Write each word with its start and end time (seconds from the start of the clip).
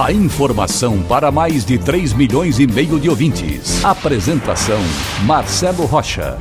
A 0.00 0.10
informação 0.10 1.02
para 1.02 1.30
mais 1.30 1.66
de 1.66 1.78
3 1.78 2.14
milhões 2.14 2.58
e 2.58 2.66
meio 2.66 2.98
de 2.98 3.10
ouvintes. 3.10 3.84
Apresentação 3.84 4.78
Marcelo 5.26 5.84
Rocha. 5.84 6.38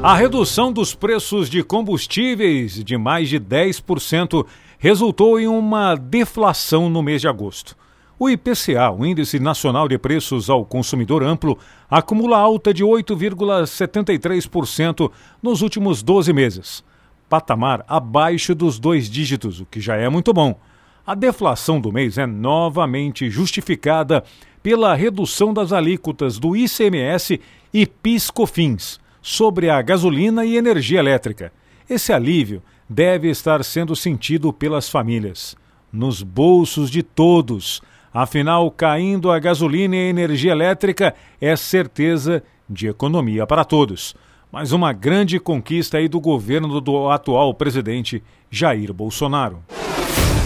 A 0.00 0.14
redução 0.14 0.72
dos 0.72 0.94
preços 0.94 1.50
de 1.50 1.64
combustíveis 1.64 2.84
de 2.84 2.96
mais 2.96 3.28
de 3.28 3.40
10% 3.40 4.46
resultou 4.78 5.40
em 5.40 5.48
uma 5.48 5.96
deflação 5.96 6.88
no 6.88 7.02
mês 7.02 7.20
de 7.20 7.26
agosto. 7.28 7.76
O 8.16 8.30
IPCA, 8.30 8.92
o 8.92 9.04
Índice 9.04 9.40
Nacional 9.40 9.88
de 9.88 9.98
Preços 9.98 10.48
ao 10.48 10.64
Consumidor 10.64 11.24
Amplo, 11.24 11.58
acumula 11.90 12.38
alta 12.38 12.72
de 12.72 12.84
8,73% 12.84 15.10
nos 15.42 15.62
últimos 15.62 16.00
12 16.00 16.32
meses. 16.32 16.88
Patamar 17.30 17.82
abaixo 17.88 18.54
dos 18.54 18.78
dois 18.78 19.08
dígitos, 19.08 19.60
o 19.60 19.64
que 19.64 19.80
já 19.80 19.96
é 19.96 20.08
muito 20.08 20.32
bom. 20.34 20.60
A 21.06 21.14
deflação 21.14 21.80
do 21.80 21.90
mês 21.90 22.18
é 22.18 22.26
novamente 22.26 23.30
justificada 23.30 24.22
pela 24.62 24.94
redução 24.94 25.54
das 25.54 25.72
alíquotas 25.72 26.38
do 26.38 26.54
ICMS 26.54 27.40
e 27.72 27.86
PIS/COFINS 27.86 29.00
sobre 29.22 29.70
a 29.70 29.80
gasolina 29.80 30.44
e 30.44 30.56
energia 30.56 30.98
elétrica. 30.98 31.52
Esse 31.88 32.12
alívio 32.12 32.62
deve 32.88 33.30
estar 33.30 33.64
sendo 33.64 33.96
sentido 33.96 34.52
pelas 34.52 34.90
famílias, 34.90 35.56
nos 35.90 36.22
bolsos 36.22 36.90
de 36.90 37.02
todos 37.02 37.80
Afinal, 38.12 38.68
caindo 38.72 39.30
a 39.30 39.38
gasolina 39.38 39.94
e 39.94 39.98
a 40.00 40.10
energia 40.10 40.50
elétrica 40.50 41.14
é 41.40 41.54
certeza 41.54 42.42
de 42.68 42.88
economia 42.88 43.46
para 43.46 43.64
todos. 43.64 44.16
Mas 44.52 44.72
uma 44.72 44.92
grande 44.92 45.38
conquista 45.38 45.98
aí 45.98 46.08
do 46.08 46.18
governo 46.18 46.80
do 46.80 47.08
atual 47.08 47.54
presidente 47.54 48.20
Jair 48.50 48.92
Bolsonaro. 48.92 49.62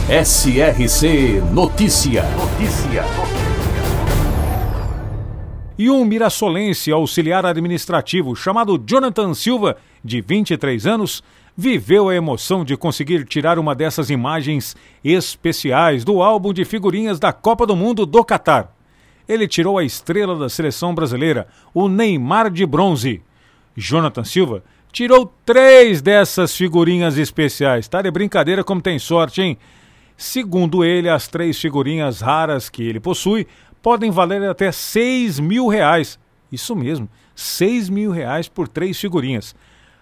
SRC 0.08 1.41
Notícia. 1.50 2.22
Notícia. 2.36 3.02
E 5.78 5.91
um 5.91 6.05
mirassolense 6.05 6.92
auxiliar 6.92 7.46
administrativo 7.46 8.36
chamado 8.36 8.78
Jonathan 8.86 9.33
Silva, 9.33 9.78
de 10.05 10.20
23 10.20 10.86
anos, 10.86 11.22
viveu 11.56 12.11
a 12.11 12.14
emoção 12.14 12.62
de 12.62 12.77
conseguir 12.77 13.24
tirar 13.24 13.58
uma 13.58 13.74
dessas 13.74 14.11
imagens 14.11 14.77
especiais 15.02 16.05
do 16.05 16.22
álbum 16.22 16.52
de 16.52 16.66
figurinhas 16.66 17.18
da 17.18 17.33
Copa 17.33 17.66
do 17.66 17.74
Mundo 17.74 18.05
do 18.05 18.22
Catar. 18.22 18.77
Ele 19.27 19.48
tirou 19.48 19.78
a 19.78 19.84
estrela 19.84 20.39
da 20.39 20.50
seleção 20.50 20.94
brasileira, 20.94 21.48
o 21.72 21.89
Neymar 21.89 22.50
de 22.50 22.66
bronze. 22.66 23.22
Jonathan 23.77 24.25
Silva 24.25 24.62
tirou 24.92 25.33
três 25.44 26.00
dessas 26.00 26.56
figurinhas 26.56 27.19
especiais. 27.19 27.89
Tá 27.89 28.00
de 28.00 28.11
brincadeira 28.11 28.62
como 28.62 28.80
tem 28.80 28.98
sorte, 28.98 29.42
hein? 29.42 29.58
Segundo 30.17 30.84
ele, 30.84 31.08
as 31.08 31.27
três 31.27 31.61
figurinhas 31.61 32.20
raras 32.20 32.69
que 32.69 32.84
ele 32.84 33.00
possui 33.00 33.47
podem 33.83 34.11
valer 34.11 34.42
até 34.48 34.70
seis 34.70 35.41
mil 35.41 35.67
reais. 35.67 36.19
Isso 36.52 36.77
mesmo, 36.77 37.08
seis 37.34 37.89
mil 37.89 38.12
reais 38.12 38.48
por 38.48 38.69
três 38.69 38.98
figurinhas. 39.00 39.55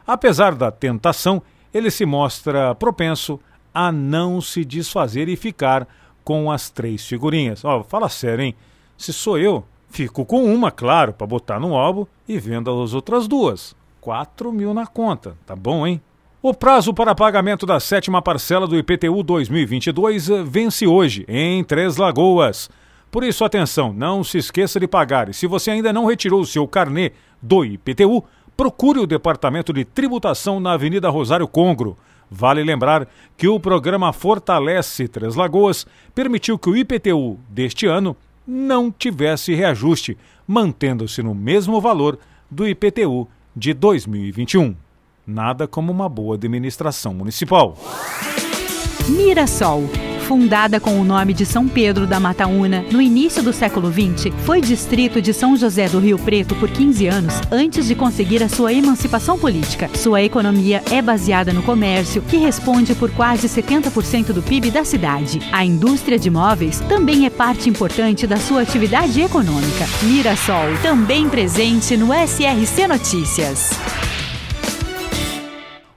Apesar 0.07 0.55
da 0.55 0.71
tentação, 0.71 1.43
ele 1.73 1.91
se 1.91 2.05
mostra 2.05 2.75
propenso 2.75 3.41
a 3.73 3.91
não 3.91 4.41
se 4.43 4.65
desfazer 4.65 5.29
e 5.29 5.37
ficar 5.37 5.89
com 6.23 6.51
as 6.51 6.69
três 6.69 7.07
figurinhas. 7.07 7.65
Ó, 7.65 7.81
oh, 7.81 7.85
fala 7.85 8.09
sério, 8.11 8.45
hein? 8.45 8.55
Se 8.99 9.13
sou 9.13 9.39
eu, 9.39 9.65
fico 9.93 10.25
com 10.25 10.43
uma, 10.43 10.71
claro, 10.71 11.13
para 11.13 11.27
botar 11.27 11.61
no 11.61 11.77
álbum 11.77 12.07
e 12.27 12.39
vendo 12.39 12.83
as 12.83 12.95
outras 12.95 13.29
duas. 13.29 13.77
Quatro 14.01 14.51
mil 14.51 14.73
na 14.73 14.87
conta, 14.87 15.37
tá 15.47 15.55
bom, 15.55 15.87
hein? 15.87 16.01
O 16.43 16.53
prazo 16.53 16.93
para 16.93 17.15
pagamento 17.15 17.67
da 17.67 17.79
sétima 17.79 18.21
parcela 18.21 18.67
do 18.67 18.77
IPTU 18.77 19.23
2022 19.23 20.29
vence 20.45 20.87
hoje, 20.87 21.25
em 21.29 21.63
Três 21.63 21.99
Lagoas. 21.99 22.69
Por 23.11 23.23
isso, 23.23 23.45
atenção, 23.45 23.93
não 23.93 24.25
se 24.25 24.39
esqueça 24.39 24.81
de 24.81 24.89
pagar. 24.89 25.29
E 25.29 25.35
se 25.35 25.47
você 25.47 25.71
ainda 25.71 25.93
não 25.93 26.07
retirou 26.07 26.41
o 26.41 26.47
seu 26.47 26.67
carnê 26.67 27.13
do 27.41 27.65
IPTU, 27.65 28.25
procure 28.57 28.99
o 28.99 29.07
Departamento 29.07 29.73
de 29.73 29.85
Tributação 29.85 30.59
na 30.59 30.73
Avenida 30.73 31.11
Rosário 31.11 31.47
Congro. 31.47 31.97
Vale 32.31 32.65
lembrar 32.65 33.07
que 33.37 33.47
o 33.47 33.61
programa 33.61 34.13
Fortalece 34.13 35.07
Três 35.07 35.37
Lagoas 35.37 35.87
permitiu 36.15 36.59
que 36.59 36.71
o 36.71 36.77
IPTU 36.77 37.39
deste 37.51 37.87
ano 37.87 38.17
não 38.47 38.91
tivesse 38.91 39.55
reajuste, 39.55 40.17
mantendo-se 40.47 41.23
no 41.23 41.35
mesmo 41.35 41.81
valor 41.81 42.19
do 42.51 42.67
IPTU 42.67 43.29
de 43.55 43.73
2021. 43.73 44.75
Nada 45.27 45.69
como 45.69 45.93
uma 45.93 46.09
boa 46.09 46.35
administração 46.35 47.15
municipal. 47.15 47.77
Mirassol 49.09 49.85
Fundada 50.33 50.81
com 50.81 50.99
o 50.99 51.05
nome 51.05 51.35
de 51.35 51.45
São 51.45 51.69
Pedro 51.69 52.07
da 52.07 52.19
Mataúna 52.19 52.87
no 52.91 53.03
início 53.03 53.43
do 53.43 53.53
século 53.53 53.93
XX, 53.93 54.35
foi 54.47 54.63
distrito 54.63 55.21
de 55.21 55.35
São 55.35 55.55
José 55.59 55.91
do 55.91 55.99
Rio 55.99 56.19
Preto 56.19 56.55
por 56.55 56.71
15 56.71 57.07
anos 57.07 57.35
antes 57.51 57.87
de 57.87 57.95
conseguir 57.95 58.43
a 58.43 58.49
sua 58.49 58.73
emancipação 58.73 59.39
política. 59.39 59.91
Sua 59.95 60.23
economia 60.23 60.83
é 60.91 61.03
baseada 61.03 61.53
no 61.53 61.63
comércio, 61.63 62.23
que 62.23 62.39
responde 62.39 62.95
por 62.95 63.11
quase 63.11 63.47
70% 63.47 64.33
do 64.33 64.43
PIB 64.43 64.71
da 64.71 64.87
cidade. 64.87 65.39
A 65.53 65.67
indústria 65.67 66.19
de 66.19 66.31
móveis 66.31 66.81
também 66.89 67.27
é 67.27 67.31
parte 67.31 67.69
importante 67.69 68.27
da 68.27 68.39
sua 68.39 68.63
atividade 68.63 69.21
econômica. 69.21 69.85
Mirassol, 70.03 70.79
também 70.83 71.29
presente 71.29 71.95
no 71.95 72.07
SRC 72.07 72.87
Notícias. 72.89 74.02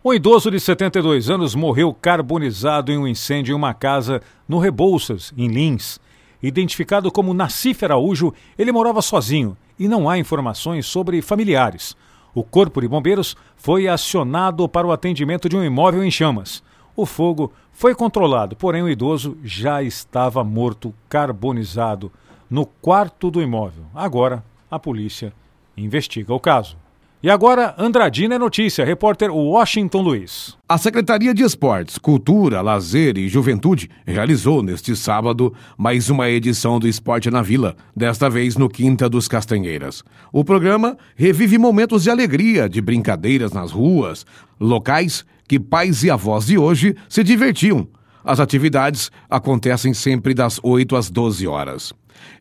Um 0.07 0.13
idoso 0.13 0.51
de 0.51 0.59
72 0.59 1.31
anos 1.31 1.55
morreu 1.55 1.91
carbonizado 1.91 2.91
em 2.91 2.97
um 2.99 3.07
incêndio 3.07 3.53
em 3.53 3.55
uma 3.55 3.73
casa 3.73 4.21
no 4.47 4.59
Rebouças, 4.59 5.33
em 5.35 5.47
Lins. 5.47 5.99
Identificado 6.43 7.11
como 7.11 7.33
Nassif 7.33 7.83
Araújo, 7.83 8.31
ele 8.55 8.71
morava 8.71 9.01
sozinho 9.01 9.57
e 9.79 9.87
não 9.87 10.07
há 10.07 10.19
informações 10.19 10.85
sobre 10.85 11.23
familiares. 11.23 11.97
O 12.35 12.43
Corpo 12.43 12.81
de 12.81 12.87
Bombeiros 12.87 13.35
foi 13.57 13.87
acionado 13.87 14.69
para 14.69 14.85
o 14.85 14.91
atendimento 14.91 15.49
de 15.49 15.57
um 15.57 15.63
imóvel 15.63 16.03
em 16.03 16.11
chamas. 16.11 16.61
O 16.95 17.07
fogo 17.07 17.51
foi 17.71 17.95
controlado, 17.95 18.55
porém 18.55 18.83
o 18.83 18.89
idoso 18.89 19.35
já 19.43 19.81
estava 19.81 20.43
morto, 20.43 20.93
carbonizado, 21.09 22.11
no 22.47 22.67
quarto 22.67 23.31
do 23.31 23.41
imóvel. 23.41 23.85
Agora, 23.91 24.43
a 24.69 24.77
polícia 24.77 25.33
investiga 25.75 26.31
o 26.31 26.39
caso. 26.39 26.77
E 27.25 27.29
agora, 27.31 27.73
Andradina 27.79 28.35
é 28.35 28.37
notícia, 28.37 28.85
repórter 28.85 29.31
Washington 29.33 29.99
Luiz. 29.99 30.55
A 30.69 30.77
Secretaria 30.77 31.33
de 31.33 31.41
Esportes, 31.41 31.97
Cultura, 31.97 32.61
Lazer 32.61 33.17
e 33.17 33.27
Juventude 33.27 33.89
realizou 34.05 34.61
neste 34.61 34.95
sábado 34.95 35.51
mais 35.75 36.11
uma 36.11 36.29
edição 36.29 36.77
do 36.77 36.87
Esporte 36.87 37.31
na 37.31 37.41
Vila, 37.41 37.75
desta 37.95 38.29
vez 38.29 38.55
no 38.57 38.69
Quinta 38.69 39.09
dos 39.09 39.27
Castanheiras. 39.27 40.03
O 40.31 40.45
programa 40.45 40.95
revive 41.15 41.57
momentos 41.57 42.03
de 42.03 42.11
alegria, 42.11 42.69
de 42.69 42.79
brincadeiras 42.79 43.51
nas 43.51 43.71
ruas, 43.71 44.23
locais 44.59 45.25
que 45.47 45.59
pais 45.59 46.03
e 46.03 46.11
avós 46.11 46.45
de 46.45 46.59
hoje 46.59 46.95
se 47.09 47.23
divertiam. 47.23 47.87
As 48.23 48.39
atividades 48.39 49.11
acontecem 49.27 49.95
sempre 49.95 50.35
das 50.35 50.59
8 50.61 50.95
às 50.95 51.09
12 51.09 51.47
horas. 51.47 51.91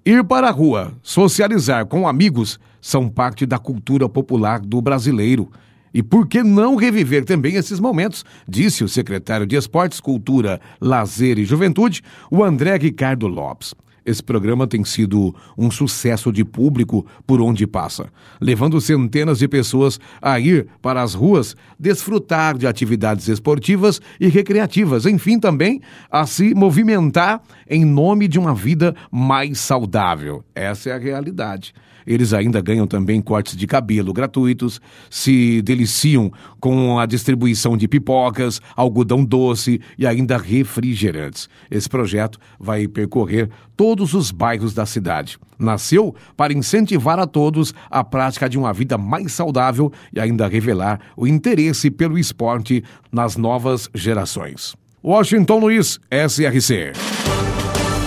Ir 0.04 0.24
para 0.24 0.48
a 0.48 0.50
rua, 0.50 0.92
socializar 1.02 1.86
com 1.86 2.06
amigos, 2.06 2.58
são 2.80 3.08
parte 3.08 3.46
da 3.46 3.58
cultura 3.58 4.08
popular 4.08 4.60
do 4.60 4.82
brasileiro. 4.82 5.50
E 5.92 6.02
por 6.02 6.26
que 6.26 6.42
não 6.42 6.76
reviver 6.76 7.24
também 7.24 7.54
esses 7.54 7.78
momentos? 7.78 8.24
Disse 8.48 8.82
o 8.82 8.88
secretário 8.88 9.46
de 9.46 9.56
Esportes, 9.56 10.00
Cultura, 10.00 10.60
Lazer 10.80 11.38
e 11.38 11.44
Juventude, 11.44 12.02
o 12.30 12.42
André 12.42 12.76
Ricardo 12.76 13.28
Lopes. 13.28 13.74
Esse 14.04 14.22
programa 14.22 14.66
tem 14.66 14.84
sido 14.84 15.34
um 15.56 15.70
sucesso 15.70 16.30
de 16.30 16.44
público 16.44 17.06
por 17.26 17.40
onde 17.40 17.66
passa, 17.66 18.10
levando 18.40 18.80
centenas 18.80 19.38
de 19.38 19.48
pessoas 19.48 19.98
a 20.20 20.38
ir 20.38 20.66
para 20.82 21.02
as 21.02 21.14
ruas 21.14 21.56
desfrutar 21.78 22.58
de 22.58 22.66
atividades 22.66 23.28
esportivas 23.28 24.00
e 24.20 24.28
recreativas, 24.28 25.06
enfim, 25.06 25.38
também 25.38 25.80
a 26.10 26.26
se 26.26 26.54
movimentar 26.54 27.42
em 27.68 27.84
nome 27.84 28.28
de 28.28 28.38
uma 28.38 28.54
vida 28.54 28.94
mais 29.10 29.58
saudável. 29.58 30.44
Essa 30.54 30.90
é 30.90 30.92
a 30.92 30.98
realidade. 30.98 31.72
Eles 32.06 32.32
ainda 32.32 32.60
ganham 32.60 32.86
também 32.86 33.20
cortes 33.20 33.56
de 33.56 33.66
cabelo 33.66 34.12
gratuitos, 34.12 34.80
se 35.10 35.62
deliciam 35.62 36.32
com 36.60 36.98
a 36.98 37.06
distribuição 37.06 37.76
de 37.76 37.88
pipocas, 37.88 38.60
algodão 38.76 39.24
doce 39.24 39.80
e 39.98 40.06
ainda 40.06 40.36
refrigerantes. 40.36 41.48
Esse 41.70 41.88
projeto 41.88 42.38
vai 42.58 42.86
percorrer 42.86 43.50
todos 43.76 44.14
os 44.14 44.30
bairros 44.30 44.74
da 44.74 44.86
cidade. 44.86 45.38
Nasceu 45.58 46.14
para 46.36 46.52
incentivar 46.52 47.18
a 47.18 47.26
todos 47.26 47.74
a 47.90 48.02
prática 48.02 48.48
de 48.48 48.58
uma 48.58 48.72
vida 48.72 48.98
mais 48.98 49.32
saudável 49.32 49.92
e 50.12 50.20
ainda 50.20 50.48
revelar 50.48 51.00
o 51.16 51.26
interesse 51.26 51.90
pelo 51.90 52.18
esporte 52.18 52.82
nas 53.10 53.36
novas 53.36 53.88
gerações. 53.94 54.74
Washington 55.02 55.58
Luiz, 55.58 56.00
SRC. 56.10 57.23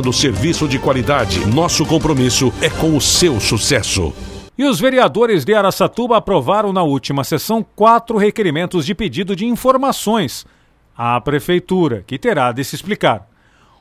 oferecendo 0.00 0.12
serviço 0.12 0.66
de 0.66 0.78
qualidade. 0.78 1.46
Nosso 1.46 1.84
compromisso 1.84 2.52
é 2.60 2.70
com 2.70 2.96
o 2.96 3.00
seu 3.00 3.38
sucesso. 3.38 4.12
E 4.56 4.64
os 4.64 4.80
vereadores 4.80 5.44
de 5.44 5.54
Araçatuba 5.54 6.16
aprovaram 6.16 6.72
na 6.72 6.82
última 6.82 7.24
sessão 7.24 7.64
quatro 7.74 8.16
requerimentos 8.16 8.84
de 8.84 8.94
pedido 8.94 9.36
de 9.36 9.46
informações 9.46 10.46
à 10.96 11.20
Prefeitura, 11.20 12.02
que 12.06 12.18
terá 12.18 12.52
de 12.52 12.64
se 12.64 12.74
explicar. 12.74 13.28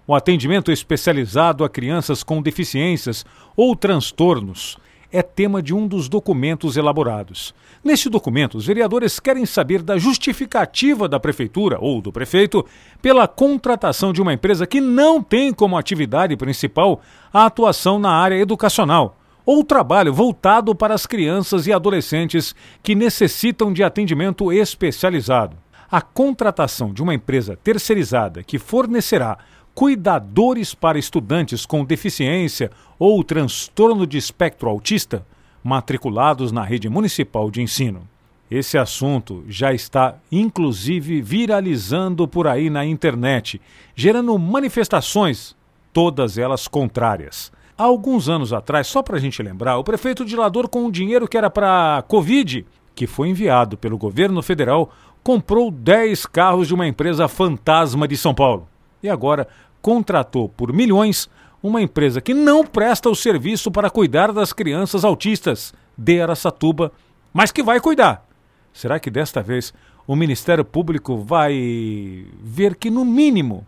O 0.07 0.15
atendimento 0.15 0.71
especializado 0.71 1.63
a 1.63 1.69
crianças 1.69 2.23
com 2.23 2.41
deficiências 2.41 3.25
ou 3.55 3.75
transtornos 3.75 4.77
é 5.11 5.21
tema 5.21 5.61
de 5.61 5.73
um 5.73 5.87
dos 5.87 6.07
documentos 6.07 6.77
elaborados. 6.77 7.53
Neste 7.83 8.09
documento, 8.09 8.57
os 8.57 8.65
vereadores 8.65 9.19
querem 9.19 9.45
saber 9.45 9.81
da 9.81 9.97
justificativa 9.97 11.07
da 11.07 11.19
prefeitura 11.19 11.77
ou 11.79 12.01
do 12.01 12.11
prefeito 12.11 12.65
pela 13.01 13.27
contratação 13.27 14.13
de 14.13 14.21
uma 14.21 14.33
empresa 14.33 14.67
que 14.67 14.81
não 14.81 15.21
tem 15.21 15.53
como 15.53 15.77
atividade 15.77 16.35
principal 16.35 17.01
a 17.33 17.45
atuação 17.45 17.97
na 17.97 18.11
área 18.11 18.35
educacional 18.35 19.17
ou 19.45 19.63
trabalho 19.63 20.13
voltado 20.13 20.75
para 20.75 20.93
as 20.93 21.07
crianças 21.07 21.65
e 21.65 21.73
adolescentes 21.73 22.53
que 22.83 22.93
necessitam 22.93 23.73
de 23.73 23.83
atendimento 23.83 24.51
especializado. 24.53 25.57
A 25.89 26.01
contratação 26.01 26.93
de 26.93 27.01
uma 27.01 27.15
empresa 27.15 27.57
terceirizada 27.57 28.43
que 28.43 28.59
fornecerá 28.59 29.39
cuidadores 29.79 30.73
para 30.73 30.99
estudantes 30.99 31.65
com 31.65 31.85
deficiência 31.85 32.69
ou 32.99 33.23
transtorno 33.23 34.05
de 34.05 34.17
espectro 34.17 34.67
autista 34.69 35.25
matriculados 35.63 36.51
na 36.51 36.65
rede 36.65 36.89
municipal 36.89 37.49
de 37.49 37.61
ensino. 37.61 38.05
Esse 38.51 38.77
assunto 38.77 39.41
já 39.47 39.71
está 39.73 40.15
inclusive 40.29 41.21
viralizando 41.21 42.27
por 42.27 42.45
aí 42.45 42.69
na 42.69 42.85
internet, 42.85 43.61
gerando 43.95 44.37
manifestações, 44.37 45.55
todas 45.93 46.37
elas 46.37 46.67
contrárias. 46.67 47.49
Há 47.77 47.83
alguns 47.83 48.27
anos 48.27 48.51
atrás, 48.51 48.85
só 48.85 49.01
para 49.01 49.15
a 49.15 49.19
gente 49.21 49.41
lembrar, 49.41 49.77
o 49.77 49.83
prefeito 49.85 50.25
de 50.25 50.35
Lador, 50.35 50.67
com 50.67 50.87
o 50.87 50.91
dinheiro 50.91 51.25
que 51.25 51.37
era 51.37 51.49
para 51.49 52.03
Covid, 52.05 52.65
que 52.93 53.07
foi 53.07 53.29
enviado 53.29 53.77
pelo 53.77 53.97
governo 53.97 54.41
federal, 54.41 54.91
comprou 55.23 55.71
10 55.71 56.25
carros 56.25 56.67
de 56.67 56.73
uma 56.73 56.85
empresa 56.85 57.29
fantasma 57.29 58.05
de 58.09 58.17
São 58.17 58.35
Paulo. 58.35 58.67
E 59.01 59.09
agora 59.09 59.47
contratou 59.81 60.49
por 60.49 60.73
milhões 60.73 61.29
uma 61.61 61.81
empresa 61.81 62.21
que 62.21 62.33
não 62.33 62.65
presta 62.65 63.09
o 63.09 63.15
serviço 63.15 63.71
para 63.71 63.89
cuidar 63.89 64.31
das 64.31 64.53
crianças 64.53 65.03
autistas 65.03 65.73
de 65.97 66.21
Aracatuba, 66.21 66.91
mas 67.33 67.51
que 67.51 67.61
vai 67.61 67.79
cuidar. 67.79 68.25
Será 68.73 68.99
que 68.99 69.09
desta 69.09 69.41
vez 69.41 69.73
o 70.07 70.15
Ministério 70.15 70.63
Público 70.63 71.17
vai 71.17 72.25
ver 72.41 72.75
que, 72.75 72.89
no 72.89 73.03
mínimo, 73.03 73.65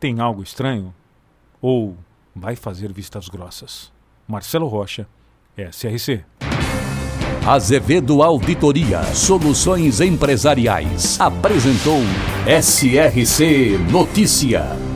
tem 0.00 0.20
algo 0.20 0.42
estranho? 0.42 0.94
Ou 1.60 1.96
vai 2.34 2.56
fazer 2.56 2.92
vistas 2.92 3.28
grossas? 3.28 3.92
Marcelo 4.26 4.66
Rocha, 4.66 5.06
SRC. 5.56 6.24
Azevedo 7.46 8.22
Auditoria 8.22 9.02
Soluções 9.14 10.00
Empresariais 10.00 11.18
apresentou 11.20 12.00
SRC 12.46 13.78
Notícia. 13.90 14.87